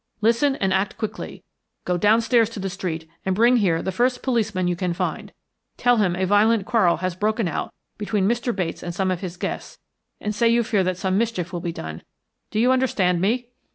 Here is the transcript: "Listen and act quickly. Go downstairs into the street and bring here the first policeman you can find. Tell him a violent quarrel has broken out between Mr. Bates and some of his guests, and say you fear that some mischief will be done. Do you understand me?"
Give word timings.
"Listen 0.19 0.55
and 0.55 0.73
act 0.73 0.97
quickly. 0.97 1.43
Go 1.85 1.95
downstairs 1.95 2.49
into 2.49 2.59
the 2.59 2.71
street 2.71 3.07
and 3.23 3.35
bring 3.35 3.57
here 3.57 3.83
the 3.83 3.91
first 3.91 4.23
policeman 4.23 4.67
you 4.67 4.75
can 4.75 4.93
find. 4.95 5.31
Tell 5.77 5.97
him 5.97 6.15
a 6.15 6.25
violent 6.25 6.65
quarrel 6.65 6.97
has 6.97 7.15
broken 7.15 7.47
out 7.47 7.71
between 7.99 8.27
Mr. 8.27 8.51
Bates 8.51 8.81
and 8.81 8.95
some 8.95 9.11
of 9.11 9.21
his 9.21 9.37
guests, 9.37 9.77
and 10.19 10.33
say 10.33 10.49
you 10.49 10.63
fear 10.63 10.83
that 10.83 10.97
some 10.97 11.19
mischief 11.19 11.53
will 11.53 11.61
be 11.61 11.71
done. 11.71 12.01
Do 12.49 12.59
you 12.59 12.71
understand 12.71 13.21
me?" 13.21 13.49